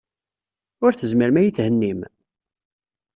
Ur 0.85 0.91
tezmirem 0.93 1.39
ad 1.39 1.43
iyi-thennim? 1.43 1.99